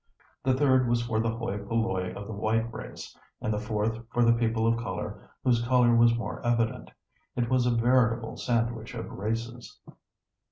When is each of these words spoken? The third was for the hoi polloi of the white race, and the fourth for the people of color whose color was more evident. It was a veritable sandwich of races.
The 0.41 0.55
third 0.55 0.89
was 0.89 1.03
for 1.05 1.19
the 1.19 1.29
hoi 1.29 1.59
polloi 1.59 2.15
of 2.15 2.25
the 2.25 2.33
white 2.33 2.73
race, 2.73 3.15
and 3.39 3.53
the 3.53 3.59
fourth 3.59 3.99
for 4.11 4.25
the 4.25 4.33
people 4.33 4.65
of 4.65 4.75
color 4.79 5.29
whose 5.43 5.61
color 5.61 5.95
was 5.95 6.17
more 6.17 6.43
evident. 6.43 6.89
It 7.35 7.51
was 7.51 7.67
a 7.67 7.75
veritable 7.75 8.35
sandwich 8.35 8.95
of 8.95 9.11
races. 9.11 9.79